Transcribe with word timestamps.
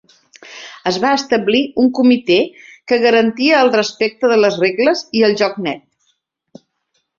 Es 0.91 0.95
va 1.03 1.11
establir 1.17 1.61
un 1.83 1.91
comitè 1.99 2.39
que 2.93 2.99
garantia 3.05 3.61
el 3.67 3.71
respecte 3.77 4.33
de 4.35 4.41
les 4.43 4.59
regles 4.67 5.07
i 5.21 5.25
el 5.31 5.39
joc 5.45 5.63
net. 5.69 6.67